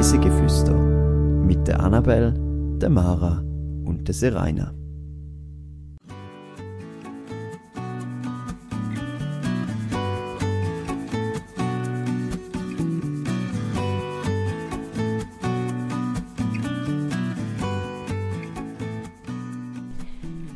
[0.00, 2.32] Reisegeflüster mit der Annabel,
[2.80, 3.44] der Mara
[3.84, 4.72] und der Seraina.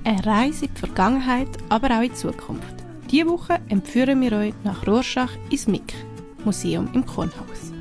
[0.04, 2.74] Eine Reise in die Vergangenheit, aber auch in die Zukunft.
[3.10, 5.92] Diese Woche entführen wir euch nach Rorschach ins MIK,
[6.46, 7.73] Museum im Kornhaus.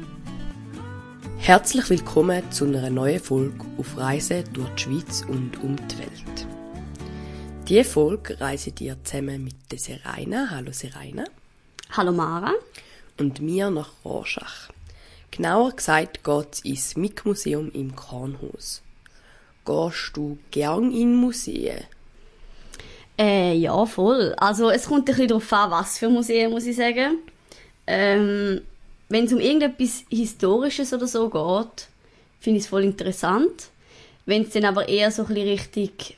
[1.44, 6.48] Herzlich willkommen zu einer neuen Folge auf Reise durch die Schweiz und um die Welt.
[7.68, 10.48] Diese Folge reisen ihr zusammen mit der Seraina.
[10.52, 11.26] Hallo Seraina.
[11.92, 12.54] Hallo Mara.
[13.20, 14.70] Und mir nach Rorschach.
[15.32, 18.82] Genauer gesagt geht es ins MIK-Museum im Kornhaus.
[19.66, 21.84] Gehst du gern in Museen?
[23.20, 24.34] Äh, ja, voll.
[24.38, 27.18] Also es kommt ein bisschen darauf an, was für Museen, muss ich sagen.
[27.86, 28.62] Ähm,
[29.14, 31.88] wenn es um irgendetwas Historisches oder so geht,
[32.40, 33.70] finde ich es voll interessant.
[34.26, 36.16] Wenn es dann aber eher so ein richtig,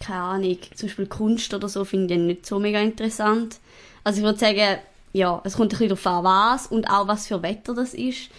[0.00, 3.58] keine Ahnung, zum Beispiel Kunst oder so, finde ich dann nicht so mega interessant.
[4.04, 4.78] Also ich würde sagen,
[5.12, 8.30] ja, es kommt ein bisschen darauf an, was und auch was für Wetter das ist.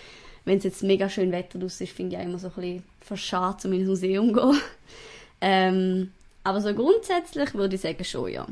[0.45, 2.83] Wenn es jetzt mega schön Wetter draus ist, finde ich auch immer so ein bisschen
[3.01, 4.61] verschade, um ins Museum zu gehen.
[5.41, 6.11] Ähm,
[6.43, 8.47] aber so grundsätzlich würde ich sagen schon, ja.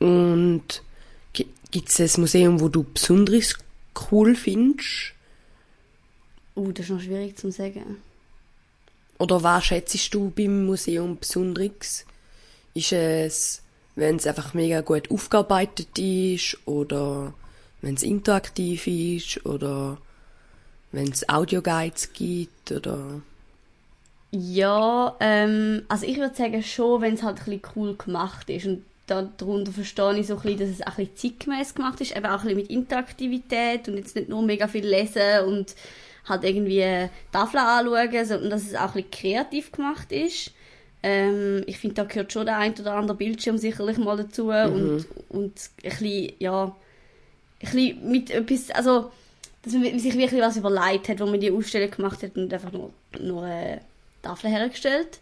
[0.00, 0.82] Und
[1.32, 3.56] gibt es ein Museum, wo du besonders
[4.10, 5.12] cool findest?
[6.54, 7.98] Uh, das ist noch schwierig zu sagen.
[9.18, 12.04] Oder was schätzt du beim Museum besonders?
[12.74, 13.62] Ist es,
[13.94, 17.34] wenn es einfach mega gut aufgearbeitet ist oder
[17.80, 19.98] wenn es interaktiv ist oder
[20.90, 23.22] wenn es Audioguides gibt oder
[24.34, 28.64] ja, ähm, also ich würde sagen schon, wenn es halt ein bisschen cool gemacht ist.
[28.64, 32.16] Und darunter verstehe ich so ein bisschen, dass es auch ein bisschen zeitgemäß gemacht ist,
[32.16, 35.74] eben auch ein bisschen mit Interaktivität und jetzt nicht nur mega viel lesen und
[36.28, 40.52] halt irgendwie Tafeln anschauen, sondern dass es auch ein bisschen kreativ gemacht ist.
[41.02, 44.72] Ähm, ich finde, da gehört schon der ein oder andere Bildschirm sicherlich mal dazu mhm.
[44.72, 46.72] und, und ein bisschen, ja, ein
[47.60, 49.10] bisschen mit etwas, also,
[49.62, 52.72] dass man sich wirklich was überlegt hat, wo man die Ausstellung gemacht hat und einfach
[52.72, 53.78] nur, nur äh,
[54.22, 55.20] Tafel hergestellt.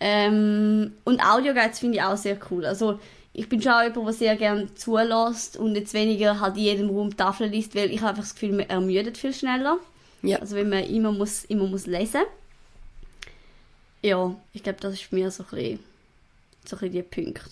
[0.00, 2.64] Ähm, und Audioguides finde ich auch sehr cool.
[2.64, 3.00] Also
[3.32, 6.90] ich bin schon auch jemand, der sehr gerne zulässt und jetzt weniger halt in jedem
[6.90, 9.78] Raum Tafeln liest, weil ich habe einfach das Gefühl, man ermüdet viel schneller.
[10.22, 10.38] Ja.
[10.38, 12.22] Also wenn man immer muss, immer muss lesen.
[14.02, 15.78] Ja, ich glaube, das ist mir so ein bisschen,
[16.64, 17.42] so ein bisschen die Punkte.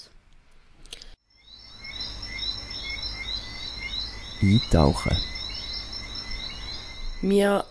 [4.42, 5.16] Eintauchen.
[7.22, 7.64] Wir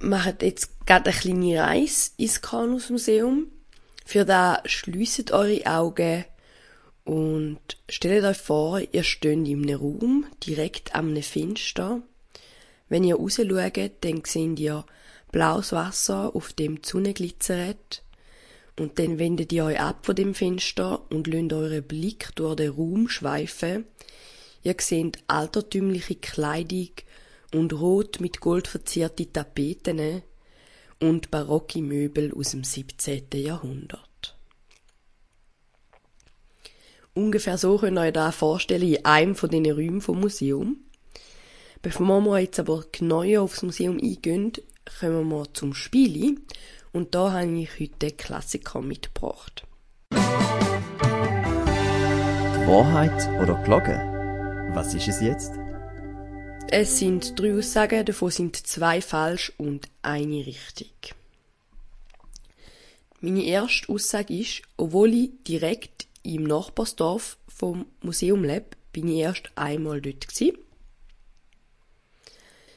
[0.00, 3.48] machen jetzt gerade eine kleine Reise ins Kanusmuseum.
[4.10, 6.24] Für das schließt eure Augen
[7.04, 7.60] und
[7.90, 12.00] stellt euch vor, ihr steht in einem Raum, direkt am Fenster.
[12.88, 14.86] Wenn ihr raus schaut, dann seht ihr
[15.30, 18.02] blaues Wasser, auf dem die Sonne glitzert.
[18.78, 22.70] Und dann wendet ihr euch ab von dem Fenster und lasst euren Blick durch den
[22.70, 23.84] Raum schweifen.
[24.62, 26.92] Ihr seht altertümliche Kleidung
[27.52, 30.22] und rot mit Gold verzierte Tapeten
[31.00, 33.26] und barocke Möbel aus dem 17.
[33.34, 34.36] Jahrhundert.
[37.14, 40.76] Ungefähr so könnt ihr euch das vorstellen in einem von diesen Räumen vom Museum.
[41.82, 44.52] Bevor wir jetzt aber genauer aufs Museum eingehen,
[45.00, 46.40] kommen wir zum Spiel.
[46.92, 49.64] Und da habe ich heute Klassiker mitgebracht.
[52.66, 53.98] Wahrheit oder Glocke?
[54.74, 55.52] Was ist es jetzt?
[56.70, 61.14] Es sind drei Aussagen, davon sind zwei falsch und eine richtig.
[63.22, 69.50] Meine erste Aussage ist, obwohl ich direkt im Nachbarsdorf vom Museum lebe, bin ich erst
[69.54, 70.58] einmal dort gewesen.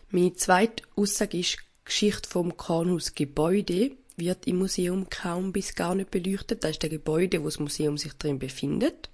[0.10, 6.12] Meine zweite Aussage ist, Geschichte vom Kranhaus Gebäude wird im Museum kaum bis gar nicht
[6.12, 6.64] beleuchtet.
[6.64, 9.10] Das ist der Gebäude, wo das Museum sich drin befindet.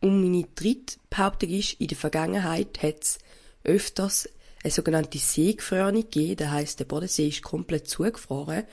[0.00, 3.18] Und meine dritte Behauptung ist, in der Vergangenheit hat es
[3.66, 4.28] öfters
[4.62, 6.36] eine sogenannte Seegefrierung gegeben.
[6.36, 8.64] Das heisst, der Bodensee ist komplett zugefroren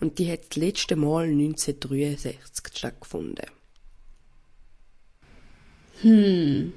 [0.00, 2.38] und die hat das letzte Mal 1963
[2.74, 3.46] stattgefunden.
[6.02, 6.72] Hm.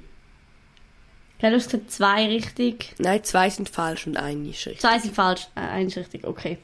[1.40, 2.94] Ja, du hast gesagt, zwei richtig.
[2.98, 4.80] Nein, zwei sind falsch und eine ist richtig.
[4.80, 6.58] Zwei sind falsch, äh, eine ist richtig, okay.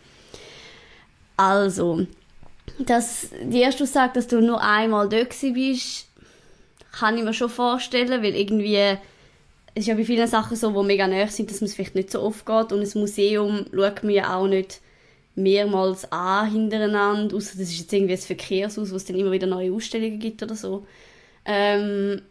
[1.37, 2.07] Also,
[2.79, 6.09] dass die erste Aussage, dass du nur einmal dort bist,
[6.93, 8.99] kann ich mir schon vorstellen, weil irgendwie
[9.77, 11.95] es ist ja bei vielen Sachen so, die mega näher sind, dass man es vielleicht
[11.95, 12.73] nicht so oft geht.
[12.73, 14.81] Und ein Museum schaut man ja auch nicht
[15.35, 19.47] mehrmals an hintereinander, außer das ist jetzt irgendwie ein Verkehrshaus, wo es dann immer wieder
[19.47, 20.87] neue Ausstellungen gibt oder so.
[21.45, 22.23] Ähm,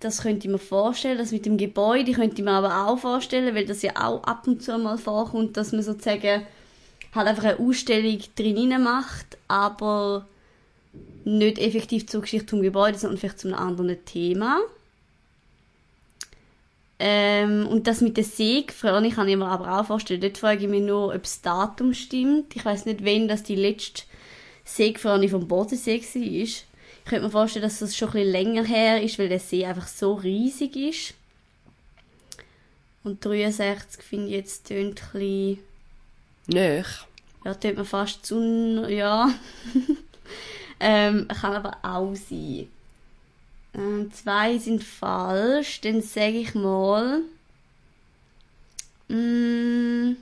[0.00, 1.18] das könnte ich mir vorstellen.
[1.18, 4.48] Das mit dem Gebäude könnte ich mir aber auch vorstellen, weil das ja auch ab
[4.48, 6.42] und zu mal vorkommt, dass man sozusagen
[7.14, 10.26] halt einfach eine Ausstellung drinnen macht, aber
[11.24, 14.58] nicht effektiv zur Geschichte zum Gebäude, sondern vielleicht zu einem anderen Thema.
[17.02, 20.20] Ähm, und das mit der früher kann ich mir aber auch vorstellen.
[20.20, 22.54] Dort frage ich mich nur, ob das Datum stimmt.
[22.54, 24.02] Ich weiß nicht, wann das die letzte
[24.66, 26.22] Säge vom Bodensee war.
[26.22, 26.66] Ich
[27.06, 29.88] könnte mir vorstellen, dass das schon ein bisschen länger her ist, weil der See einfach
[29.88, 31.14] so riesig ist.
[33.02, 35.58] Und 63 finde ich jetzt tönt ein bisschen...
[37.46, 38.84] Ja, tönt mir fast zu...
[38.90, 39.32] ja.
[40.80, 42.68] ähm, kann aber auch sein.
[43.74, 45.80] Ähm, zwei sind falsch.
[45.80, 47.22] Dann sage ich mal.
[49.08, 50.16] Mm,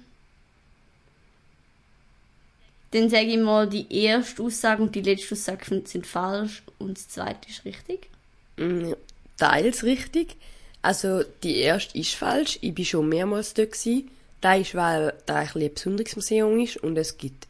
[2.90, 7.08] dann sage ich mal, die erste Aussage und die letzte Aussage sind falsch und das
[7.08, 8.08] zweite ist richtig.
[8.56, 8.92] Mm,
[9.36, 10.36] teils richtig.
[10.80, 12.58] Also die erste ist falsch.
[12.62, 14.10] Ich bin schon mehrmals dort gewesen.
[14.40, 17.46] Da ist, weil da ein, ein besonderes Museum ist und es gibt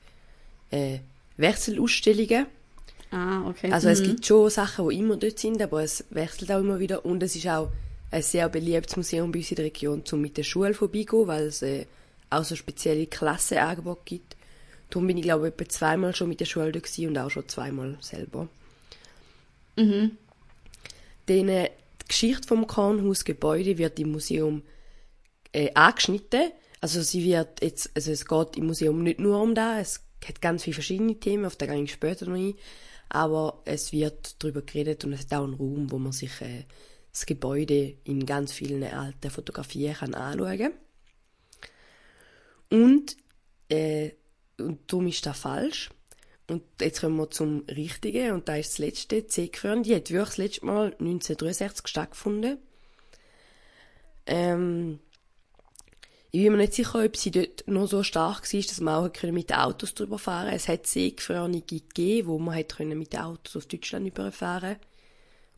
[0.70, 0.98] äh,
[1.36, 2.46] Wechselausstellungen.
[3.10, 3.72] Ah, okay.
[3.72, 3.92] Also mhm.
[3.92, 7.04] es gibt schon Sachen, die immer dort sind, aber es wechselt auch immer wieder.
[7.04, 7.70] Und es ist auch
[8.10, 11.44] ein sehr beliebtes Museum bei uns in der Region, um mit der Schule vorbeigehen, weil
[11.44, 11.86] es äh,
[12.30, 14.36] auch so spezielle Klassenangebote gibt.
[14.90, 17.48] Darum bin ich, glaube ich, etwa zweimal schon mit der Schule dort und auch schon
[17.48, 18.48] zweimal selber.
[19.76, 20.16] Mhm.
[21.26, 21.70] Dann, äh,
[22.02, 24.62] die Geschichte vom Kornhausgebäude wird im Museum
[25.52, 26.50] äh, angeschnitten.
[26.80, 30.40] Also sie wird jetzt, also es geht im Museum nicht nur um das, es hat
[30.40, 32.54] ganz viele verschiedene Themen, auf die gehe ich später noch ein
[33.08, 36.64] aber es wird darüber geredet und es hat auch einen Raum, wo man sich äh,
[37.12, 40.72] das Gebäude in ganz vielen alten Fotografien kann anschauen kann.
[42.70, 43.16] Und,
[43.68, 44.12] äh,
[44.58, 45.90] und darum ist das falsch.
[46.48, 49.82] Und jetzt kommen wir zum Richtigen, und da ist das letzte, C-Geföhren.
[49.82, 52.58] Die hat wirklich das letzte Mal 1963 stattgefunden.
[54.26, 55.00] Ähm,
[56.30, 59.22] ich bin mir nicht sicher, ob sie dort noch so stark war, dass man auch
[59.32, 63.68] mit den Autos drüber fahren Es hat Seegefrorene gegeben, wo man hat mit Autos aus
[63.68, 64.76] Deutschland überfahren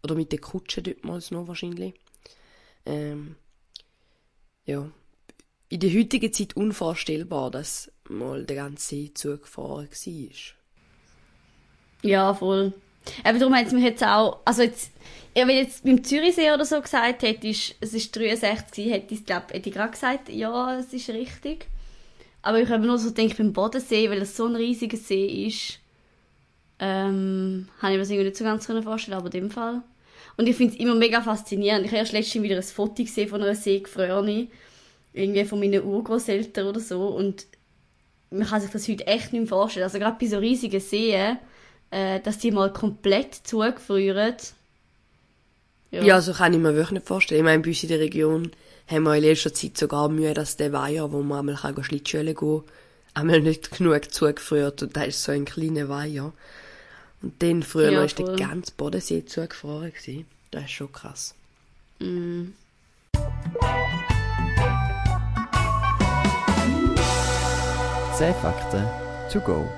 [0.05, 1.95] Oder mit den Kutschen dort mal noch wahrscheinlich.
[2.87, 3.35] Ähm,
[4.65, 4.89] ja.
[5.69, 10.35] In der heutigen Zeit unvorstellbar, dass mal der ganze See zugefahren war.
[12.03, 12.73] Ja, voll.
[13.25, 14.93] Aber darum hat es mich jetzt auch, also jetzt,
[15.37, 19.53] ja, wenn jetzt beim Zürichsee oder so gesagt hättest, es ist 63, hätte ich, glaub,
[19.53, 21.67] hätte ich gerade gesagt, ja, es ist richtig.
[22.43, 25.79] Aber ich habe nur so gedacht, beim Bodensee, weil es so ein riesiger See ist,
[26.79, 29.83] ähm, habe ich mir das irgendwie nicht so ganz vorstellen aber in dem Fall.
[30.37, 31.85] Und ich finde es immer mega faszinierend.
[31.85, 34.49] Ich habe erst letztens wieder ein Foto gesehen von einer Seegefrorene,
[35.13, 37.47] irgendwie von meinen Urgroßeltern oder so, und
[38.31, 39.85] man kann sich das heute echt nicht mehr vorstellen.
[39.85, 41.39] Also gerade bei so riesigen Seen,
[41.91, 44.37] äh, dass die mal komplett zugefrieren.
[45.91, 46.03] Ja.
[46.03, 47.41] ja, so kann ich mir wirklich nicht vorstellen.
[47.41, 48.53] Ich meine, bei uns in der Region
[48.87, 52.35] haben wir in letzter Zeit sogar Mühe, dass der Weiher, wo man einmal kann Schlittschuhe
[52.35, 52.63] gehen
[53.15, 56.33] einmal nicht genug zugefriert und da ist so ein kleiner Weiher.
[57.23, 60.27] Und dann früher ja, ist der ganze Bodensee zugefroren gewesen.
[60.51, 61.35] Das ist schon krass.
[61.99, 62.53] Mm.
[68.17, 68.87] Zehn Fakten
[69.31, 69.69] to go.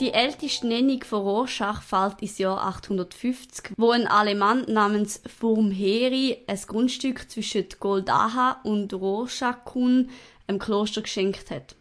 [0.00, 6.58] Die älteste Nennung von Rorschach fällt ins Jahr 850, wo ein Alemann namens Furmheri ein
[6.66, 10.08] Grundstück zwischen Goldaha und Rorschachkun
[10.46, 11.76] einem Kloster geschenkt hat.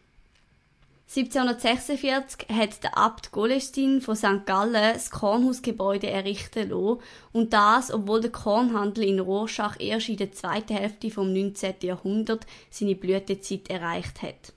[1.16, 4.46] 1746 hat der Abt Golestin von St.
[4.46, 7.00] Gallen das Kornhausgebäude errichten lassen
[7.32, 11.76] und das, obwohl der Kornhandel in Rorschach erst in der zweiten Hälfte vom 19.
[11.84, 14.54] Jahrhundert seine Blütezeit erreicht hat.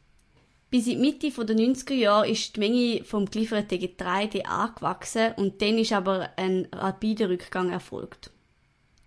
[0.73, 5.61] Bis in die Mitte der 90er Jahre ist die Menge vom gelieferten Getreide angewachsen und
[5.61, 8.31] dann ist aber ein rapider Rückgang erfolgt.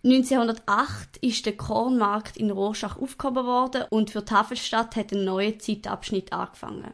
[0.04, 5.58] 1908 ist der Kornmarkt in Rorschach aufgehoben worden und für die Havelstadt hat ein neuer
[5.58, 6.94] Zeitabschnitt angefangen.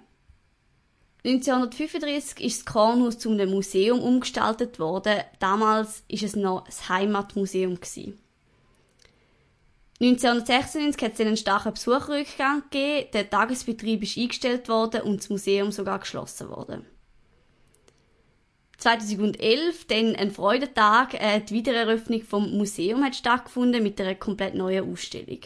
[1.26, 5.18] 1935 ist das Kornhaus zu einem Museum umgestaltet worden.
[5.40, 7.78] Damals ist es noch das Heimatmuseum.
[10.02, 15.72] 1996 hat es einen starken Besucherrückgang gegeben, der Tagesbetrieb ist eingestellt worden und das Museum
[15.72, 16.88] sogar geschlossen worden.
[18.80, 24.92] 2011 dann ein Freudentag, äh, die Wiedereröffnung vom Museum hat stattgefunden mit einer komplett neuen
[24.92, 25.42] Ausstellung.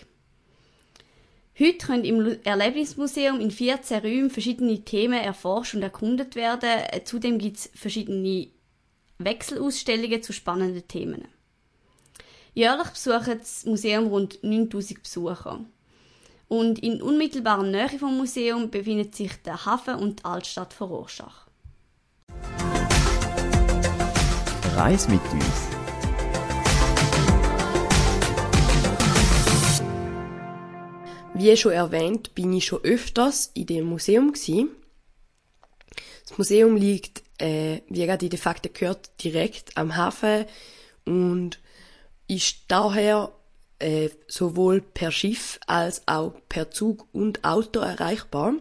[1.59, 6.69] Heute können im Erlebnismuseum in 14 Räumen verschiedene Themen erforscht und erkundet werden.
[7.03, 8.47] Zudem gibt es verschiedene
[9.17, 11.34] Wechselausstellungen zu spannenden Themen.
[12.57, 15.59] Jährlich besuchen das Museum rund 9000 Besucher.
[16.47, 21.47] Und in unmittelbarer Nähe vom Museum befinden sich der Hafen und die Altstadt von Rorschach.
[24.73, 25.67] Reis mit uns.
[31.33, 34.31] Wie schon erwähnt, bin ich schon öfters in dem Museum.
[34.31, 40.45] Das Museum liegt, äh, wie gerade in den Fakten gehört, direkt am Hafen
[41.03, 41.59] und
[42.27, 43.31] ist daher
[43.79, 48.53] äh, sowohl per Schiff als auch per Zug und Auto erreichbar.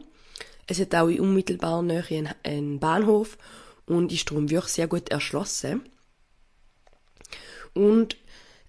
[0.66, 3.38] Es hat auch in unmittelbarer Nähe einen, Bahnhof
[3.86, 5.82] und ist darum wirklich sehr gut erschlossen.
[7.74, 8.16] Und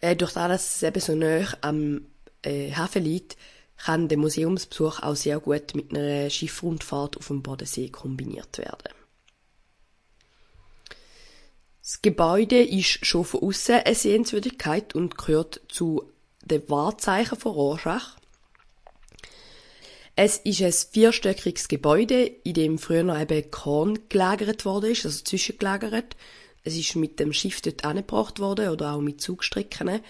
[0.01, 2.05] äh, durch das, dass es eben so nah am
[2.41, 3.37] äh, Hafen liegt,
[3.77, 8.93] kann der Museumsbesuch auch sehr gut mit einer Schiffrundfahrt auf dem Bodensee kombiniert werden.
[11.85, 16.11] Das Gebäude ist schon von außen eine Sehenswürdigkeit und gehört zu
[16.43, 18.17] den Wahrzeichen von Rorschach.
[20.15, 25.23] Es ist ein vierstöckiges Gebäude, in dem früher noch eben Korn gelagert worden ist, also
[25.23, 26.15] zwischengelagert.
[26.63, 30.01] Es ist mit dem Schiff dort angebracht worden oder auch mit Zugstrecken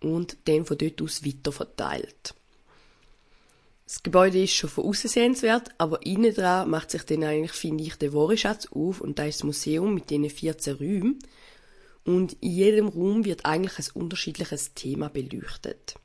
[0.00, 2.36] und dann von dort aus weiter verteilt.
[3.86, 7.84] Das Gebäude ist schon von außen sehenswert, aber innen dran macht sich dann eigentlich, finde
[7.84, 11.18] ich, der Wahreschatz auf und da ist das Museum mit diesen 14 Räumen.
[12.04, 15.96] Und in jedem Raum wird eigentlich ein unterschiedliches Thema beleuchtet.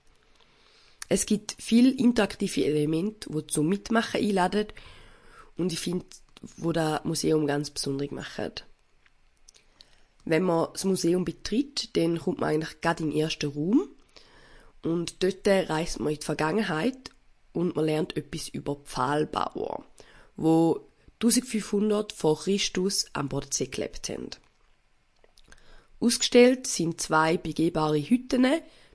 [1.07, 4.67] Es gibt viele interaktive Elemente, die zum Mitmachen einladen
[5.57, 6.05] und ich finde,
[6.57, 8.65] wo das Museum ganz besonders macht.
[10.25, 13.89] Wenn man das Museum betritt, dann kommt man eigentlich gerade in den ersten Raum
[14.83, 17.11] und dort reist man in die Vergangenheit
[17.59, 19.83] und man lernt etwas über Pfahlbauer,
[20.37, 20.87] wo
[21.21, 24.29] 1500 vor Christus am Bodensee gelebt haben.
[25.99, 28.47] Ausgestellt sind zwei begehbare Hütten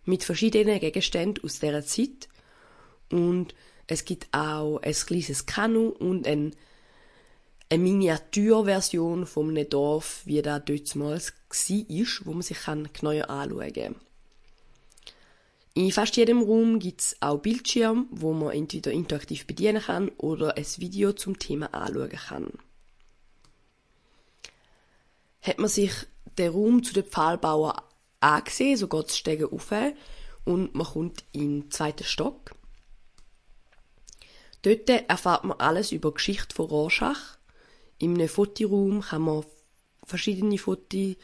[0.07, 2.29] mit verschiedenen Gegenständen aus dieser Zeit
[3.11, 3.55] und
[3.87, 6.57] es gibt auch ein kleines Kanu und ein,
[7.69, 13.97] eine Miniaturversion von einem Dorf, wie das damals war, wo man sich genauer anschauen kann.
[15.77, 20.57] In fast jedem Raum gibt es auch Bildschirme, wo man entweder interaktiv bedienen kann oder
[20.57, 22.53] ein Video zum Thema anschauen kann.
[25.43, 25.93] Hat man sich
[26.39, 27.81] den Raum zu den Pfahlbauern
[28.21, 29.73] angesehen, so geht es Stege auf
[30.45, 32.55] und man kommt in den zweiten Stock.
[34.63, 37.37] Dort erfahrt man alles über die Geschichte von Rorschach.
[37.99, 39.45] In einem Fotoraum kann man
[40.05, 41.17] verschiedene Fotos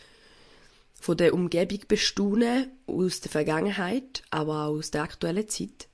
[1.00, 5.88] von der Umgebung bestaunen, aus der Vergangenheit, aber auch aus der aktuellen Zeit.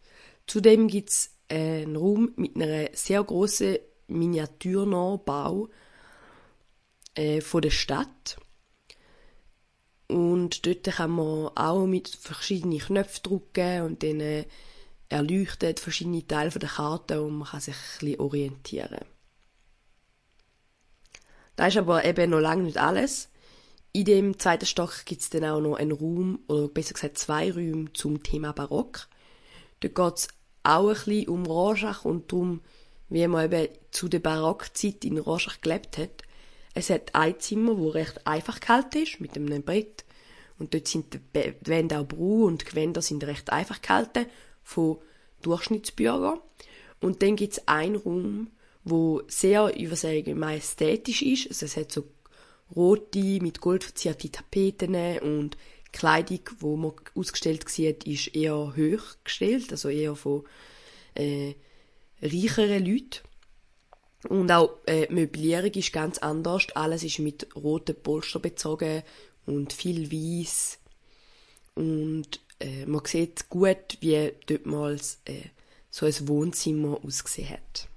[0.47, 5.69] Zudem gibt es einen Raum mit einer sehr großen Miniaturnachbau
[7.15, 8.37] äh, von der Stadt.
[10.09, 14.45] Und dort kann man auch mit verschiedenen Knöpfen drücken und dann äh,
[15.09, 19.05] erleuchtet verschiedene Teile der Karte und man kann sich ein bisschen orientieren.
[21.55, 23.31] Das ist aber eben noch lange nicht alles.
[23.97, 27.51] In dem zweiten Stock gibt es dann auch noch einen Raum, oder besser gesagt zwei
[27.51, 29.09] Räume zum Thema Barock.
[29.81, 30.29] Dort geht es
[30.65, 32.61] auch ein bisschen um Rorschach und darum,
[33.09, 36.25] wie man eben zu der Barockzeit in Rorschach gelebt hat.
[36.75, 40.05] Es hat ein Zimmer, wo recht einfach gehalten ist, mit einem Brett.
[40.59, 44.27] Und dort sind die Wände auch braun und die Gewänder sind recht einfach gehalten,
[44.63, 44.99] von
[45.41, 46.41] Durchschnittsbürgern.
[47.01, 48.51] Und dann gibt es einen Raum,
[48.85, 51.49] wo sehr, ich würde sagen, majestätisch ist.
[51.49, 52.05] Also es hat so
[52.75, 55.57] rote, mit Gold verzierte Tapeten und
[55.93, 60.45] Kleidung, wo man ausgestellt sieht, ist eher hoch gestellt, also eher von
[61.15, 61.55] äh,
[62.21, 63.21] reicheren Leuten.
[64.29, 66.67] Und auch äh, die Möblierung ist ganz anders.
[66.75, 69.03] Alles ist mit roten Polster bezogen
[69.47, 70.79] und viel weiß.
[71.75, 75.43] Und äh, man sieht gut, wie dort mal äh,
[75.91, 77.89] so ein Wohnzimmer ausgesehen hat.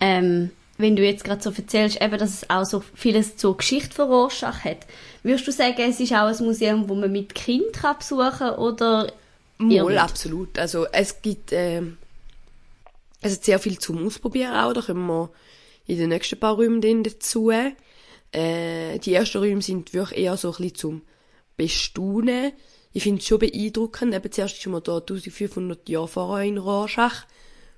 [0.00, 3.94] Ähm, wenn du jetzt gerade so erzählst, eben, dass es auch so vieles zur Geschichte
[3.94, 4.86] von Rorschach hat,
[5.22, 8.54] würdest du sagen, es ist auch ein Museum, wo man mit Kind kann besuchen kann
[8.56, 9.12] oder
[9.58, 10.58] Moll, absolut.
[10.58, 11.82] Also es gibt äh,
[13.20, 15.30] es hat sehr viel zum Ausprobieren auch, da kommen wir
[15.86, 17.50] in den nächsten paar Räumen dazu.
[17.50, 21.02] Äh, die ersten Räume sind wirklich eher so ein bisschen zum
[21.56, 22.52] Bestaunen.
[22.92, 24.14] Ich finde es schon beeindruckend.
[24.14, 27.26] Eben zuerst ist man da 1500 Jahre vorher in Rorschach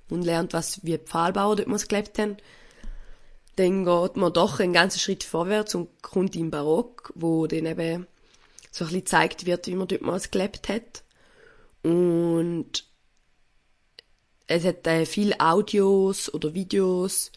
[0.09, 2.37] und lernt, was wie Pfahlbauer dort gelebt haben
[3.55, 8.07] dann geht man doch einen ganzen Schritt vorwärts und kommt in Barock, wo dann eben
[8.71, 11.03] so ein bisschen gezeigt wird, wie man dort mal gelebt hat.
[11.83, 12.85] Und
[14.47, 17.31] es hat äh, viele Audios oder Videos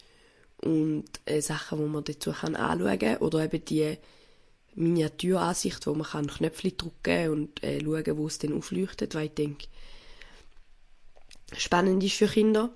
[0.63, 3.19] und äh, Sachen, wo man dazu kann anschauen kann.
[3.19, 3.99] Oder eben die
[4.75, 9.35] Miniaturansicht, wo man kann Knöpfe drücken und äh, schauen, wo es dann aufleuchtet, weil ich
[9.35, 9.67] denke,
[11.57, 12.71] spannend ist für Kinder.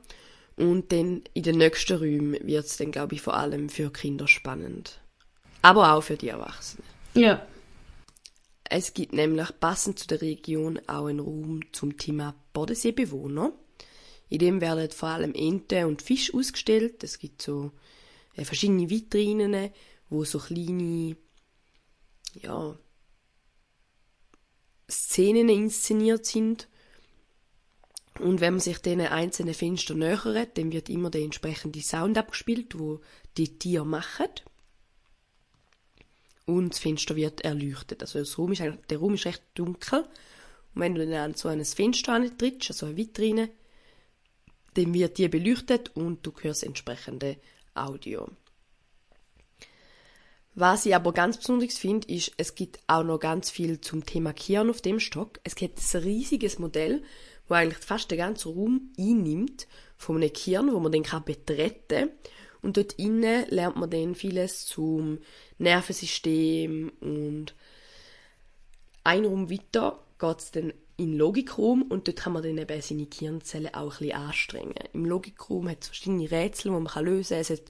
[0.60, 4.28] Und dann in den nächsten Räumen wird es dann, glaube ich, vor allem für Kinder
[4.28, 5.00] spannend.
[5.62, 6.86] Aber auch für die Erwachsenen.
[7.14, 7.46] Ja.
[8.64, 13.54] Es gibt nämlich passend zu der Region auch einen Raum zum Thema Bodenseebewohner.
[14.28, 17.02] In dem werden vor allem Enten und Fisch ausgestellt.
[17.04, 17.72] Es gibt so
[18.36, 19.70] äh, verschiedene Vitrinen,
[20.10, 21.16] wo so kleine
[22.34, 22.78] ja,
[24.90, 26.68] Szenen inszeniert sind.
[28.18, 32.78] Und wenn man sich diesen einzelnen Fenstern nähert, dann wird immer der entsprechende Sound abgespielt,
[32.78, 33.00] wo
[33.36, 34.28] die Tiere machen.
[36.44, 38.02] Und das Fenster wird erleuchtet.
[38.02, 40.00] Also Raum ist der Raum ist recht dunkel.
[40.74, 43.50] Und wenn du dann an so ein Fenster trittst, also eine Vitrine,
[44.74, 47.36] dann wird die beleuchtet und du hörst entsprechende
[47.74, 48.28] Audio.
[50.54, 54.32] Was ich aber ganz besonders finde, ist, es gibt auch noch ganz viel zum Thema
[54.32, 55.40] Kian auf dem Stock.
[55.44, 57.02] Es gibt ein riesiges Modell,
[57.50, 59.66] wo eigentlich fast den ganzen Raum einnimmt
[59.96, 62.10] von einem Kian, wo man den kann betreten
[62.62, 65.18] und dort innen lernt man dann vieles zum
[65.58, 67.54] Nervensystem und
[69.02, 73.06] ein Raum weiter geht es dann in Logikraum und dort kann man dann eben seine
[73.06, 74.74] Gehirnzellen auch ein bisschen anstrengen.
[74.92, 77.40] Im Logikraum hat es verschiedene Rätsel, die man lösen kann.
[77.40, 77.62] Es hat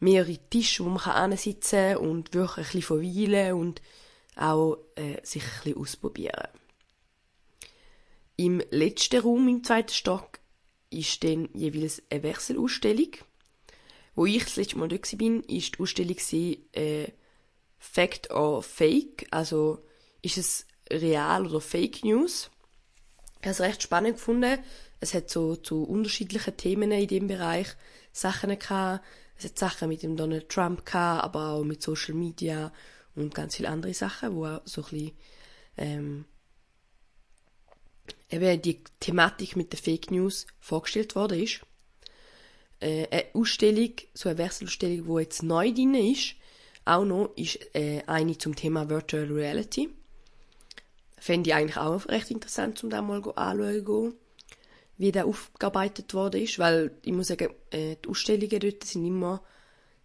[0.00, 3.82] mehrere Tische, wo man kann und wirklich ein bisschen verweilen und
[4.36, 6.48] auch äh, sich ein bisschen ausprobieren.
[8.36, 10.38] Im letzten Raum, im zweiten Stock,
[10.90, 13.10] ist dann jeweils eine Wechselausstellung.
[14.14, 16.16] Wo ich das letzte Mal dort war, war die Ausstellung
[16.72, 17.08] äh,
[17.78, 19.84] Fact or Fake, also
[20.22, 22.50] ist es real oder Fake News.
[23.40, 24.58] Ich habe es recht spannend gefunden.
[25.00, 27.68] Es hat so zu unterschiedlichen Themen in dem Bereich
[28.12, 29.04] Sachen gehabt.
[29.38, 32.72] Es hat Sachen mit dem Donald Trump gehabt, aber auch mit Social Media
[33.14, 35.12] und ganz viele andere Sachen, wo auch so ein bisschen,
[35.76, 36.24] ähm,
[38.30, 41.60] eben die Thematik mit den Fake News vorgestellt worden ist.
[42.80, 46.34] Äh, eine Ausstellung, so eine Wechselausstellung, die jetzt neu drin ist,
[46.84, 49.90] auch noch, ist äh, eine zum Thema Virtual Reality.
[51.18, 54.14] Fände ich eigentlich auch recht interessant, um da mal anzuschauen
[54.98, 59.42] wie der aufgearbeitet worden ist, weil ich muss sagen, äh, die Ausstellungen dort sind immer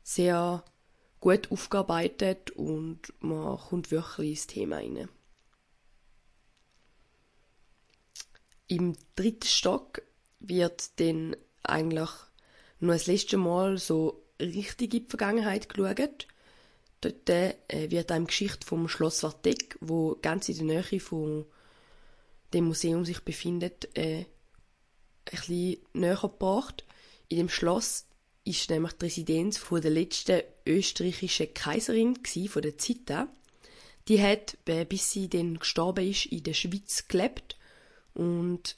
[0.03, 0.63] sehr
[1.19, 5.07] gut aufgearbeitet und man kommt wirklich ins Thema rein.
[8.71, 10.01] Im dritten Stock
[10.39, 12.09] wird dann eigentlich
[12.79, 16.25] nur das letzte Mal so richtig in die Vergangenheit geschaut.
[17.01, 21.43] Dort äh, wird einem Geschichte vom Schloss Warteck, wo ganz in der Nähe von
[22.53, 24.25] dem Museum sich befindet, äh, ein
[25.25, 26.85] bisschen näher gebracht.
[27.27, 28.05] In dem Schloss
[28.45, 33.27] ist nämlich die Residenz von der letzten österreichischen Kaiserin von der Zita.
[34.07, 37.57] Die hat, äh, bis sie dann gestorben ist, in der Schweiz gelebt
[38.13, 38.77] und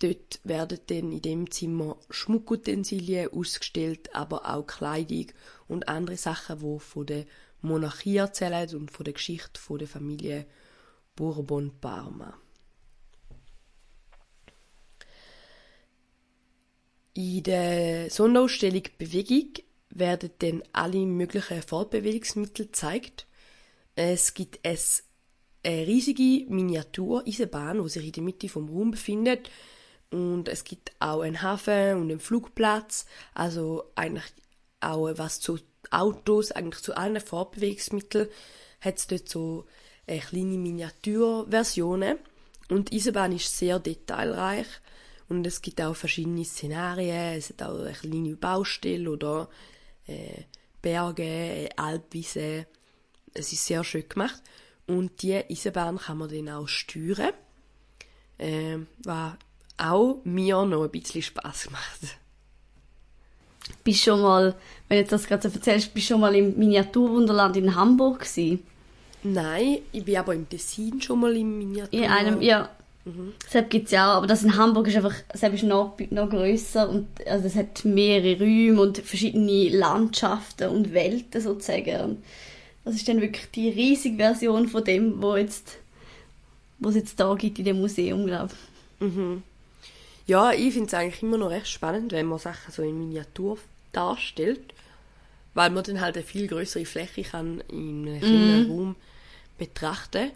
[0.00, 5.26] dort werden dann in dem Zimmer Schmuckutensilien ausgestellt, aber auch Kleidung
[5.68, 7.26] und andere Sachen, die von der
[7.62, 10.46] Monarchie erzählen und von der Geschichte von der Familie
[11.16, 12.38] Bourbon-Parma.
[17.14, 19.54] In der Sonderausstellung Bewegung
[19.88, 23.26] werden dann alle möglichen Fortbewegungsmittel gezeigt.
[23.94, 24.60] Es gibt
[25.66, 29.50] eine riesige Miniatur-Eisenbahn, die sich in der Mitte vom Raum befindet.
[30.10, 33.06] Und es gibt auch einen Hafen und einen Flugplatz.
[33.34, 34.24] Also eigentlich
[34.80, 35.58] auch was zu
[35.90, 38.28] Autos, eigentlich zu allen Fortbewegungsmitteln
[38.80, 39.66] hat es dort so
[40.06, 42.18] kleine Miniaturversionen.
[42.68, 44.66] Und die Eisenbahn ist sehr detailreich.
[45.28, 47.36] Und es gibt auch verschiedene Szenarien.
[47.36, 49.48] Es hat auch eine kleine Baustelle oder
[50.06, 50.42] äh,
[50.80, 52.66] Berge, äh, Alpwiese.
[53.34, 54.40] Es ist sehr schön gemacht.
[54.86, 57.32] Und die Eisenbahn kann man dann auch steuern.
[58.38, 59.32] Äh, was
[59.78, 62.00] auch mir noch ein bisschen Spass gemacht.
[63.82, 64.54] Bist schon mal,
[64.88, 68.62] wenn du das gerade so erzählst, bist du schon mal im Miniaturwunderland in Hamburg gewesen?
[69.22, 72.20] Nein, ich bin aber im Tessin schon mal im Miniaturwunderland.
[72.20, 72.70] In einem, ja,
[73.06, 73.34] Mhm.
[73.46, 76.28] Deshalb gibt es ja auch, aber das in Hamburg ist einfach, deshalb ist noch, noch
[76.28, 82.00] grösser und also es hat mehrere Räume und verschiedene Landschaften und Welten sozusagen.
[82.00, 82.24] Und
[82.86, 85.78] das ist dann wirklich die riesige Version von dem, wo jetzt,
[86.78, 88.52] wo es jetzt da gibt in dem Museum, glaube
[89.00, 89.06] ich.
[89.06, 89.42] Mhm.
[90.28, 93.58] Ja, ich finde es eigentlich immer noch recht spannend, wenn man Sachen so in Miniatur
[93.90, 94.72] darstellt,
[95.54, 98.70] weil man dann halt eine viel größere Fläche kann in einem kleinen mhm.
[98.70, 98.96] Raum
[99.58, 100.30] betrachten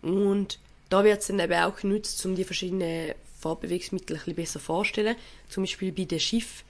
[0.00, 4.60] und da wird es dann eben auch genutzt, um die verschiedenen Fortbewegungsmittel ein bisschen besser
[4.60, 5.16] vorzustellen.
[5.50, 6.64] Zum Beispiel bei dem Schiff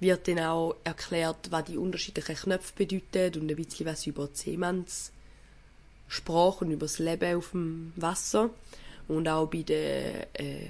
[0.00, 4.36] wird dann auch erklärt, was die unterschiedlichen Knöpfe bedeuten und ein bisschen was über die
[4.36, 8.50] Seemannssprache und über das Leben auf dem Wasser.
[9.08, 10.68] Und auch bei den äh,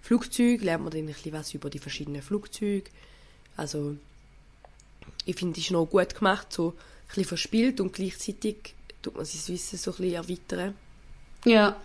[0.00, 2.90] Flugzeugen lernt man dann ein bisschen was über die verschiedenen Flugzeuge.
[3.56, 3.96] Also,
[5.26, 6.74] ich finde, es ist noch gut gemacht, so ein
[7.08, 10.74] bisschen verspielt und gleichzeitig tut man sein Wissen so ein bisschen erweitern.
[11.44, 11.76] Ja.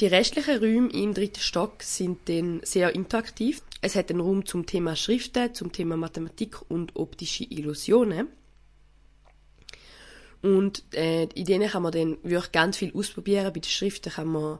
[0.00, 3.62] Die restlichen Räume im dritten Stock sind dann sehr interaktiv.
[3.82, 8.28] Es hat einen Raum zum Thema Schriften, zum Thema Mathematik und optische Illusionen.
[10.40, 13.52] Und äh, in denen kann man dann wirklich ganz viel ausprobieren.
[13.52, 14.58] Bei den Schriften kann man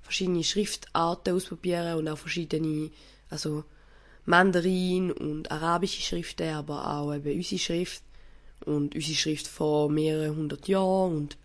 [0.00, 2.90] verschiedene Schriftarten ausprobieren und auch verschiedene,
[3.28, 3.64] also
[4.24, 8.02] Mandarin und arabische Schriften, aber auch eben unsere Schrift
[8.64, 11.36] und unsere Schrift vor mehreren hundert Jahren und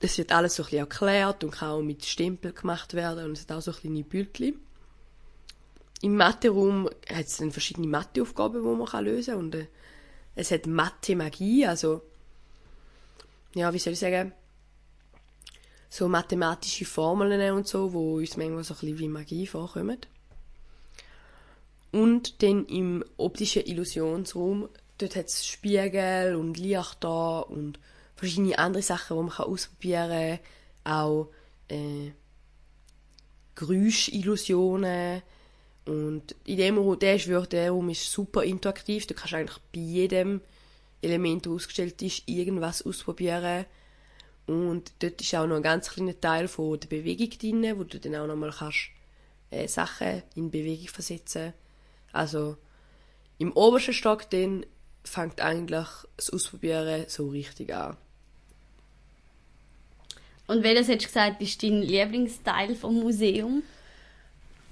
[0.00, 3.32] es wird alles so ein bisschen erklärt und kann auch mit Stempel gemacht werden und
[3.32, 4.60] es hat auch so kleine Bildchen.
[6.02, 9.66] Im Mathe-Raum hat es dann verschiedene Matheaufgaben, die man lösen kann und äh,
[10.34, 12.02] es hat Mathe-Magie, also
[13.54, 14.32] ja, wie soll ich sagen,
[15.88, 19.98] so mathematische Formeln und so, wo uns manchmal so ein bisschen wie Magie vorkommen.
[21.90, 27.78] Und dann im optischen Illusionsraum, dort hat es Spiegel und Lichter und
[28.16, 30.38] verschiedene andere Sachen, die man ausprobieren
[30.84, 30.92] kann.
[30.92, 31.28] Auch
[31.68, 32.12] äh,
[33.54, 35.22] Geräuschillusionen.
[35.84, 39.06] Und in dem Raum, der, ist wirklich, der Raum ist super interaktiv.
[39.06, 40.40] Du kannst eigentlich bei jedem
[41.00, 43.66] Element, das ausgestellt ist, irgendwas ausprobieren.
[44.46, 47.98] Und dort ist auch noch ein ganz kleiner Teil von der Bewegung drin, wo du
[47.98, 48.90] dann auch nochmal kannst,
[49.50, 51.52] äh, Sachen in Bewegung versetzen.
[52.12, 52.56] Also
[53.38, 54.26] im obersten Stock
[55.04, 57.96] fängt eigentlich das Ausprobieren so richtig an.
[60.46, 63.62] Und welches hättest du gesagt, ist dein Lieblingsteil vom Museum?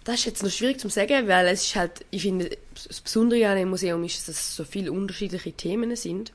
[0.04, 3.48] Das ist jetzt noch schwierig zu sagen, weil es ist halt, ich finde, das Besondere
[3.48, 6.32] an dem Museum ist, dass es so viele unterschiedliche Themen sind.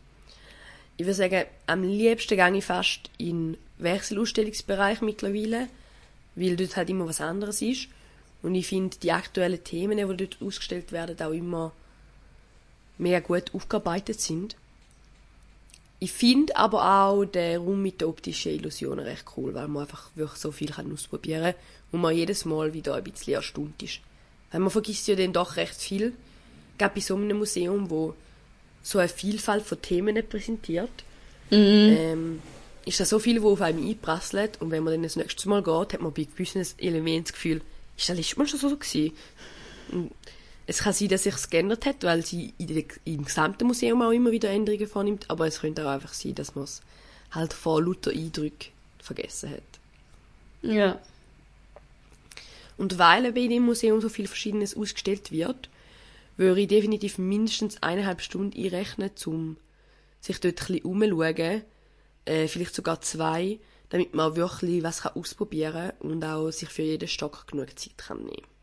[0.98, 5.68] Ich würde sagen, am liebsten gehe ich fast in den Wechselausstellungsbereich mittlerweile,
[6.36, 7.88] weil dort halt immer was anderes ist.
[8.42, 11.72] Und ich finde, die aktuellen Themen, die dort ausgestellt werden, auch immer
[12.98, 14.56] mehr gut aufgearbeitet sind.
[16.02, 20.10] Ich finde aber auch den Raum mit den optischen Illusionen recht cool, weil man einfach
[20.16, 24.00] wirklich so viel kann ausprobieren kann und man jedes Mal wieder ein bisschen erstaunt ist.
[24.52, 26.14] Weil man vergisst ja dann doch recht viel.
[26.78, 28.16] Gerade bei so einem Museum, wo
[28.82, 30.90] so eine Vielfalt von Themen präsentiert,
[31.50, 31.58] mhm.
[31.58, 32.42] ähm,
[32.86, 35.62] ist da so viel, wo auf einem einprasselt und wenn man dann das nächste Mal
[35.62, 37.62] geht, hat man bei gewissen Elementen das Gefühl,
[37.98, 39.12] ist das letztes Mal schon so gewesen?
[39.92, 40.12] Und
[40.70, 42.54] es kann sein, dass sich es geändert hat, weil sie
[43.04, 46.54] im gesamten Museum auch immer wieder Änderungen vornimmt, aber es könnte auch einfach sein, dass
[46.54, 46.82] man es
[47.32, 49.64] halt vor lauter Eindrücken vergessen hat.
[50.62, 51.02] Ja.
[52.78, 55.72] Und weil eben in dem Museum so viel Verschiedenes ausgestellt wird,
[56.38, 59.58] würde ich definitiv mindestens eineinhalb Stunden einrechnen, um
[60.22, 61.64] sich dort ein bisschen umzuschauen,
[62.26, 63.58] äh, vielleicht sogar zwei,
[63.90, 68.20] damit man wirklich was ausprobieren kann und auch sich für jeden Stock genug Zeit kann
[68.20, 68.59] nehmen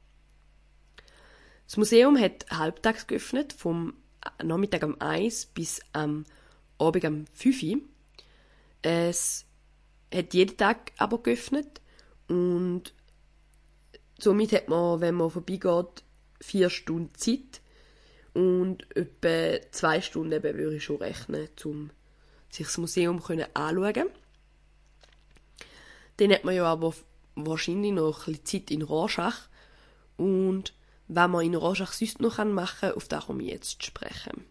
[1.66, 3.94] das Museum hat halbtags geöffnet, vom
[4.42, 6.24] Nachmittag um 1 bis am
[6.78, 7.80] Abend um 5 Uhr.
[8.82, 9.44] Es
[10.14, 11.80] hat jeden Tag aber geöffnet
[12.28, 12.94] und
[14.18, 16.04] somit hat man, wenn man vorbeigeht,
[16.40, 17.60] vier Stunden Zeit
[18.34, 21.90] und etwa zwei Stunden eben würde ich schon rechnen, um
[22.50, 24.10] sich das Museum anzuschauen.
[26.18, 26.94] Dann hat man ja aber
[27.34, 29.48] wahrscheinlich noch ein bisschen Zeit in Rorschach
[30.16, 30.72] und
[31.08, 34.44] was man in Rorschach sonst noch machen kann, auf das komme ich jetzt zu sprechen.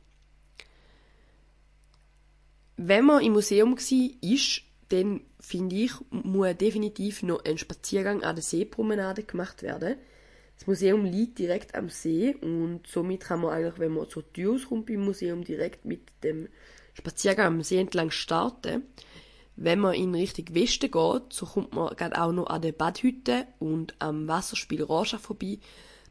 [2.78, 8.44] Wenn man im Museum war, dann finde ich, muss definitiv noch ein Spaziergang an der
[8.44, 9.96] Seepromenade gemacht werden.
[10.58, 14.54] Das Museum liegt direkt am See und somit kann man eigentlich, wenn man zur Tür
[14.54, 16.48] auskommt beim Museum, direkt mit dem
[16.94, 18.84] Spaziergang am See entlang starten.
[19.58, 23.96] Wenn man in Richtung Westen geht, so kommt man auch noch an der Badhütte und
[24.00, 25.60] am Wasserspiel Rorschach vorbei,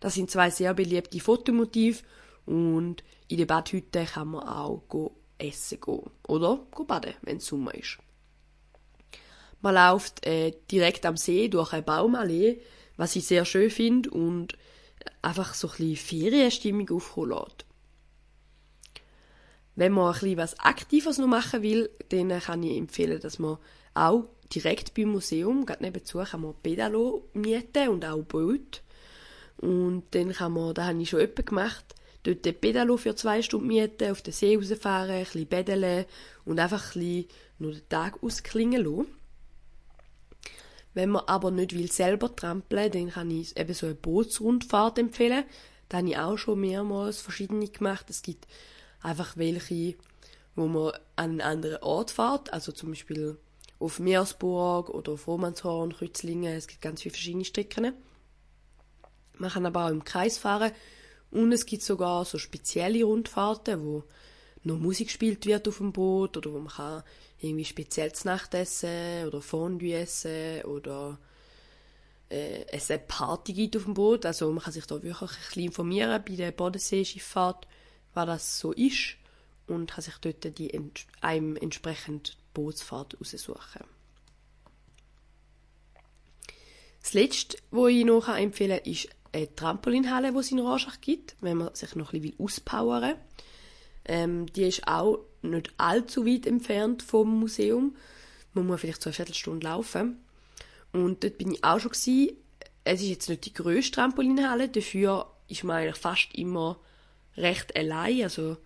[0.04, 2.02] das sind zwei sehr beliebte Fotomotive
[2.44, 7.96] und in der Badhütte kann man auch essen gehen oder baden, wenn es Sommer ist.
[9.62, 12.60] Man läuft äh, direkt am See durch eine Baumallee,
[12.98, 14.58] was ich sehr schön finde und
[15.22, 17.64] einfach so ein bisschen Ferienstimmung aufkommen lässt.
[19.74, 23.56] Wenn man ein bisschen Aktives noch machen will, dann kann ich empfehlen, dass man
[23.94, 28.83] auch direkt beim Museum, gerade nebenzu, kann man Pedalo mieten und auch Boot.
[29.58, 33.42] Und dann kann man, das habe ich schon öppe gemacht, dort den Pedalo für zwei
[33.42, 36.06] Stunden mieten, auf den See rausfahren, ein bisschen bedeln
[36.44, 39.06] und einfach ein bisschen nur den Tag ausklingen lassen.
[40.94, 45.44] Wenn man aber nicht will selber trampeln, dann kann ich eben so eine Bootsrundfahrt empfehlen.
[45.88, 48.08] Da habe ich auch schon mehrmals verschiedene gemacht.
[48.10, 48.46] Es gibt
[49.02, 49.96] einfach welche,
[50.54, 53.36] wo man an einen anderen Ort fährt, also zum Beispiel
[53.80, 56.54] auf Meersburg oder auf Romanshorn, Kreuzlingen.
[56.54, 57.92] Es gibt ganz viele verschiedene Strecken.
[59.38, 60.72] Man kann aber auch im Kreis fahren
[61.30, 64.04] und es gibt sogar so spezielle Rundfahrten, wo
[64.62, 67.02] noch Musik gespielt wird auf dem Boot oder wo man kann
[67.40, 71.18] irgendwie spezielles Nachtessen oder Fondue essen oder
[72.30, 74.24] äh, es eine Party gibt auf dem Boot.
[74.24, 77.66] Also man kann sich da wirklich ein bisschen informieren bei der Bodenseeschifffahrt,
[78.14, 79.16] was das so ist
[79.66, 83.84] und kann sich dort die ent einem entsprechend Bootsfahrt aussuchen.
[87.02, 91.36] Das letzte, was ich noch empfehlen kann, ist eine Trampolinhalle, die es in Rorschach gibt,
[91.40, 93.16] wenn man sich noch ein bisschen auspowern will.
[94.06, 97.96] Ähm, die ist auch nicht allzu weit entfernt vom Museum.
[98.52, 100.18] Man muss vielleicht so eine Viertelstunde laufen.
[100.92, 102.36] Und dort bin ich auch schon gewesen.
[102.84, 106.78] Es ist jetzt nicht die grösste Trampolinhalle, dafür ist man eigentlich fast immer
[107.36, 108.22] recht allein.
[108.22, 108.58] Also,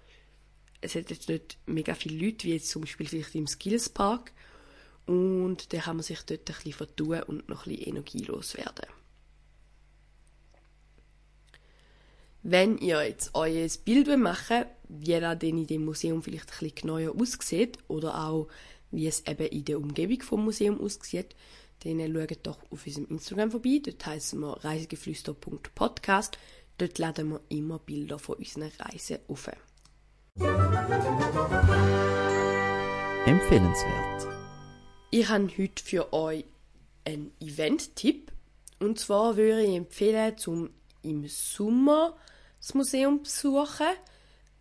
[0.80, 4.32] es hat jetzt nicht mega viele Leute, wie jetzt zum Beispiel vielleicht im Skills Park.
[5.06, 8.86] Und dann kann man sich dort ein bisschen vertun und noch ein bisschen energielos werden.
[12.42, 16.74] Wenn ihr jetzt euer Bild machen wie das denn in dem Museum vielleicht ein bisschen
[16.74, 18.48] genauer aussieht oder auch
[18.90, 21.34] wie es eben in der Umgebung vom Museum aussieht,
[21.84, 23.80] dann schaut doch auf unserem Instagram vorbei.
[23.84, 26.38] Dort heißen wir reisegeflüster.podcast.
[26.78, 29.50] Dort laden wir immer Bilder von unseren Reisen auf.
[33.26, 34.28] Empfehlenswert.
[35.10, 36.44] Ich habe heute für euch
[37.04, 38.32] einen Event-Tipp.
[38.78, 40.70] Und zwar würde ich empfehlen, zum
[41.02, 42.16] im Sommer
[42.60, 43.86] das Museum besuchen.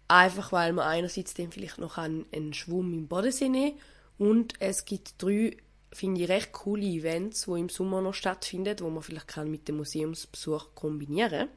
[0.08, 3.78] Einfach weil man einerseits dann vielleicht noch einen, Schwumm im Bodensee nehmen
[4.18, 5.58] und es gibt drei,
[5.92, 9.68] finde ich, recht coole Events, die im Sommer noch stattfinden, wo man vielleicht kann mit
[9.68, 11.50] dem Museumsbesuch kombinieren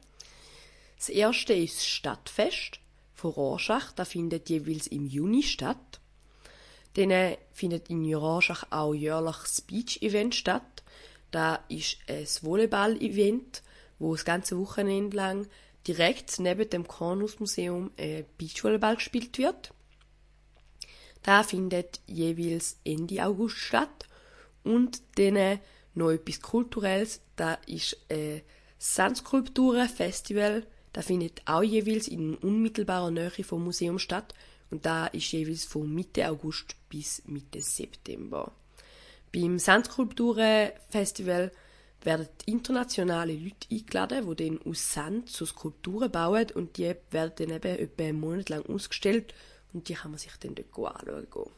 [0.97, 2.79] Das erste ist das Stadtfest
[3.13, 3.93] von Rorschach.
[3.93, 6.01] Das findet jeweils im Juni statt.
[6.95, 10.83] Dann findet in Rorschach auch jährlich das Beach-Event statt.
[11.31, 13.63] Da ist ein Volleyball-Event,
[14.01, 15.47] wo das ganze Wochenende lang
[15.87, 19.73] direkt neben dem Kornus-Museum äh, Beachvolleyball gespielt wird.
[21.23, 24.07] Da findet jeweils Ende August statt.
[24.63, 25.59] Und dann
[25.93, 28.41] noch etwas Kulturelles, da ist ein
[28.79, 30.65] Sandskulpturen-Festival.
[30.93, 34.33] Das findet auch jeweils in unmittelbarer Nähe vom Museum statt.
[34.71, 38.51] Und da ist jeweils von Mitte August bis Mitte September.
[39.31, 41.51] Beim Sandskulpturen-Festival
[42.03, 47.49] werden internationale Leute eingeladen, die dann aus Sand so Skulpturen bauen und die werden dann
[47.51, 49.33] eben etwa einen Monat lang ausgestellt
[49.73, 51.51] und die kann man sich dann dort anschauen.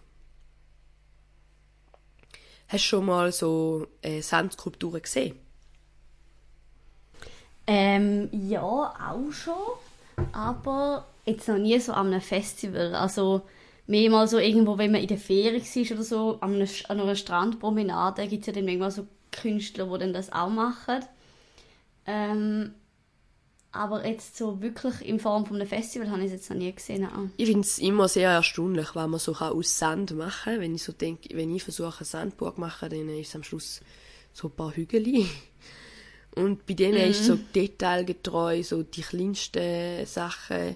[2.67, 5.35] Hast du schon mal so äh, Sandskulpturen gesehen?
[7.67, 9.53] Ähm, ja, auch schon.
[10.31, 12.95] Aber jetzt noch nie so an einem Festival.
[12.95, 13.43] Also
[13.87, 16.55] mehrmals so irgendwo, wenn man in der Ferien ist oder so, an
[16.89, 21.03] einer Strandpromenade gibt es ja dann manchmal so Künstler, die dann das auch machen.
[22.05, 22.73] Ähm,
[23.73, 26.71] aber jetzt so wirklich in Form von einem Festival habe ich es jetzt noch nie
[26.71, 27.05] gesehen.
[27.07, 27.27] Auch.
[27.37, 30.61] Ich finde es immer sehr erstaunlich, was man so aus Sand machen kann.
[30.61, 33.43] Wenn ich so denke, wenn ich versuche, eine Sandburg zu machen, dann ist es am
[33.43, 33.81] Schluss
[34.31, 35.25] so ein paar Hügel.
[36.35, 37.11] Und bei denen mhm.
[37.11, 40.75] ist so detailgetreu, so die kleinsten Sachen.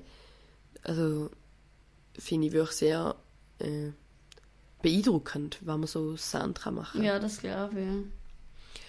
[0.83, 1.29] Also,
[2.17, 3.15] finde ich wirklich sehr
[3.59, 3.91] äh,
[4.81, 7.03] beeindruckend, was man so aus Sand kann machen kann.
[7.03, 8.16] Ja, das glaube ich.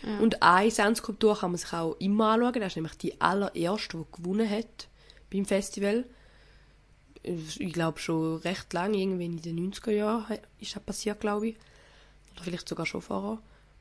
[0.03, 0.19] Ja.
[0.19, 2.61] Und eine Sandskulptur kann man sich auch immer anschauen.
[2.61, 4.89] Das ist nämlich die allererste, die gewonnen hat
[5.31, 6.05] beim Festival.
[7.23, 11.57] Ich glaube schon recht lange, irgendwie in den 90er Jahren ist das passiert, glaube ich.
[12.35, 13.39] Oder vielleicht sogar schon vorher.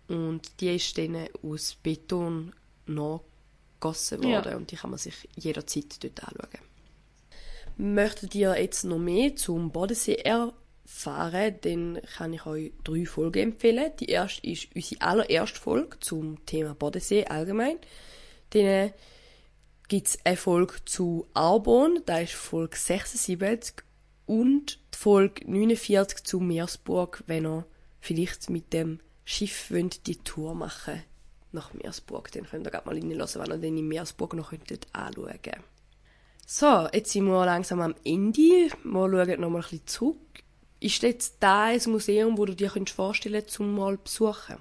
[0.08, 2.54] Und die ist dann aus Beton
[2.88, 4.58] nachgegossen worden ja.
[4.58, 6.66] und die kann man sich jederzeit dort anschauen.
[7.78, 10.16] Möchtet ihr jetzt noch mehr zum Bodensee
[10.88, 13.92] fahren, dann kann ich euch drei Folgen empfehlen.
[14.00, 17.78] Die erste ist unsere allererste Folge zum Thema Bodensee allgemein.
[18.52, 18.94] Dann
[19.90, 23.84] gibt es eine Folge zu Arbon, da ist Folge 76
[24.26, 27.66] und die Folge 49 zu Meersburg, wenn ihr
[28.00, 31.04] vielleicht mit dem Schiff wollt, die Tour machen
[31.52, 32.32] nach Meersburg.
[32.32, 35.38] Dann könnt ihr gerade mal reinhören, wenn ihr dann in Meersburg noch könntet anschauen
[36.46, 38.38] So, jetzt sind wir langsam am Ende.
[38.38, 40.47] Wir schauen noch mal ein bisschen zurück
[40.80, 44.58] ist jetzt da ein Museum, wo du dir vorstellen könntest, zum mal besuchen?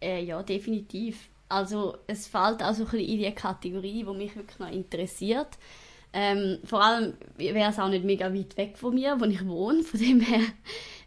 [0.00, 1.28] Äh, ja, definitiv.
[1.48, 5.58] Also es fällt auch so ein bisschen in die Kategorie, die mich wirklich noch interessiert.
[6.12, 9.82] Ähm, vor allem wäre es auch nicht mega weit weg von mir, wo ich wohne.
[9.82, 10.42] Von dem her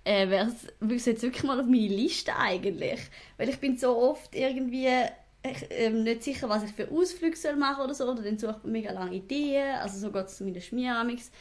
[0.04, 3.00] äh, wäre es wirklich mal auf meine Liste eigentlich.
[3.38, 7.84] Weil ich bin so oft irgendwie äh, nicht sicher, was ich für Ausflüge soll machen
[7.84, 8.10] oder so.
[8.10, 9.76] Oder dann suche ich mega lange Ideen.
[9.76, 11.32] Also so geht es zumindest mir amix.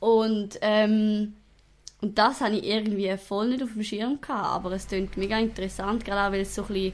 [0.00, 1.34] Und, ähm,
[2.00, 5.38] und das habe ich irgendwie voll nicht auf dem Schirm gehabt, aber es klingt mega
[5.38, 6.92] interessant, gerade auch weil es so ein bisschen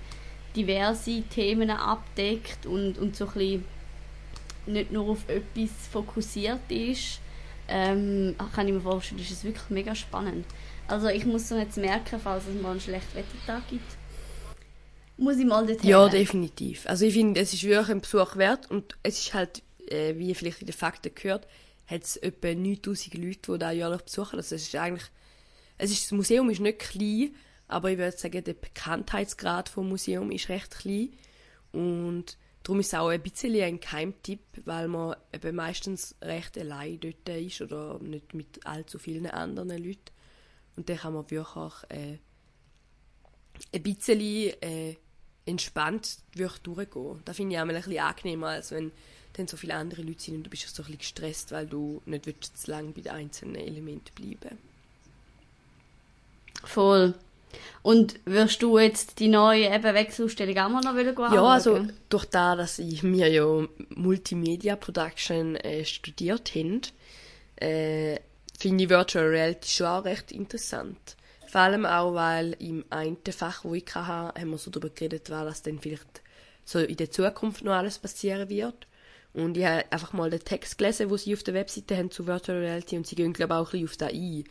[0.57, 3.65] diverse Themen abdeckt und, und so ein bisschen
[4.67, 7.21] nicht nur auf etwas fokussiert ist.
[7.69, 10.47] ähm, kann ich mir vorstellen, ist es wirklich mega spannend.
[10.87, 13.97] Also ich muss so jetzt merken, falls es mal einen schlechten Wettertag gibt,
[15.17, 15.89] muss ich mal dorthin.
[15.89, 16.87] Ja, definitiv.
[16.87, 20.29] Also ich finde, es ist wirklich ein Besuch wert und es ist halt, äh, wie
[20.29, 21.47] ihr vielleicht in den Fakten gehört,
[21.87, 24.37] hat es etwa 9000 Leute, die da jährlich besuchen.
[24.37, 25.09] Also es ist eigentlich,
[25.79, 27.35] es ist, das Museum ist nicht klein,
[27.69, 31.11] aber ich würde sagen, der Bekanntheitsgrad vom Museum ist recht klein
[31.73, 37.01] und darum ist es auch ein bisschen ein Keimtipp, weil man eben meistens recht allein
[37.01, 40.13] dort ist oder nicht mit allzu vielen anderen Leuten.
[40.77, 42.19] Und dann kann man wirklich äh,
[43.73, 44.21] ein bisschen
[44.61, 44.97] äh,
[45.47, 47.21] entspannt durchgehen.
[47.25, 48.93] Das finde ich auch mal ein bisschen angenehmer, als wenn
[49.35, 52.03] dann so viele andere Leute sind und du bist so ein bisschen gestresst, weil du
[52.07, 54.59] nicht willst, zu lange bei den einzelnen Elementen bleiben
[56.65, 57.15] Voll.
[57.83, 61.35] Und wirst du jetzt die neue eben Wechselausstellung auch mal noch wieder anschauen?
[61.35, 66.81] Ja, also durch das, dass ich mir ja Multimedia Production äh, studiert habe,
[67.57, 68.19] äh,
[68.59, 71.17] finde ich Virtual Reality schon auch recht interessant.
[71.47, 75.31] Vor allem auch, weil im einen Fach, wo ich hatte, haben wir so darüber geredet,
[75.31, 76.23] war, dass dann vielleicht
[76.65, 78.87] so in der Zukunft noch alles passieren wird.
[79.35, 82.27] Und ich habe einfach mal den Text gelesen, wo sie auf der Webseite haben zu
[82.27, 84.45] Virtual Reality und sie gehen, glaube ich, auch ein bisschen auf das ein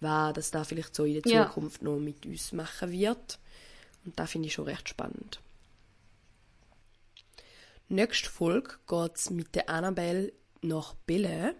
[0.00, 1.46] war, dass da vielleicht so in der Ja.
[1.46, 3.38] Zukunft noch mit uns machen wird.
[4.04, 5.40] Und da finde ich schon recht spannend.
[7.88, 11.54] Nächste Folge geht es mit der Annabelle nach Bille.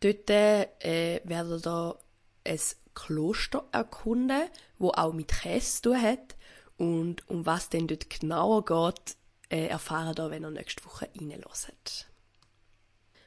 [0.00, 1.98] Dort äh, werden da
[2.44, 2.60] ein
[2.94, 6.36] Kloster erkunden, wo auch mit Käse zu tun hat.
[6.78, 9.16] Und um was denn dort genauer geht,
[9.52, 12.06] äh, erfahren da, wenn ihr nächste Woche reinhört.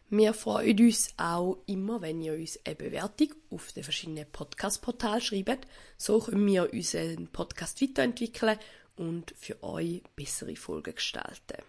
[0.09, 5.67] Wir freuen uns auch immer, wenn ihr uns eine Bewertung auf den verschiedenen Podcast-Portalen schreibt.
[5.97, 8.57] So können wir unseren Podcast weiterentwickeln
[8.95, 11.63] und für euch bessere Folgen gestalten.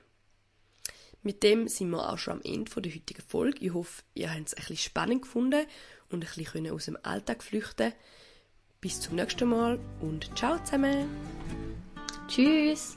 [1.22, 3.58] Mit dem sind wir auch schon am Ende der heutigen Folge.
[3.60, 5.66] Ich hoffe, ihr habt es ein bisschen spannend gefunden
[6.10, 7.92] und ein bisschen aus dem Alltag flüchten
[8.80, 11.08] Bis zum nächsten Mal und ciao zusammen!
[12.28, 12.96] Tschüss!